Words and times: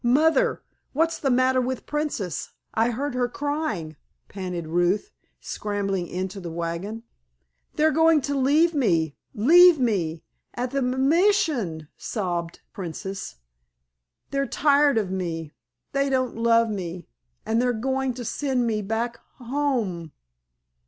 "Mother—what's 0.03 1.19
the 1.19 1.29
matter 1.29 1.61
with 1.61 1.85
Princess—I 1.85 2.89
heard 2.89 3.13
her 3.13 3.27
crying," 3.29 3.97
panted 4.29 4.65
Ruth, 4.65 5.11
scrambling 5.39 6.07
into 6.07 6.39
the 6.39 6.49
wagon. 6.49 7.03
"They're 7.75 7.91
going 7.91 8.21
to 8.21 8.35
leave 8.35 8.73
me—leave 8.73 9.77
me—at 9.77 10.71
the 10.71 10.79
M 10.79 10.93
M 10.95 11.07
Mission," 11.07 11.87
sobbed 11.97 12.61
Princess. 12.73 13.35
"They're 14.31 14.47
tired 14.47 14.97
of 14.97 15.11
me—they 15.11 16.09
don't 16.09 16.35
love 16.35 16.71
me—and 16.71 17.61
they're 17.61 17.71
going 17.71 18.15
to 18.15 18.25
send 18.25 18.65
me 18.65 18.81
back 18.81 19.17
h 19.17 19.19
h 19.39 19.47
home!" 19.49 20.13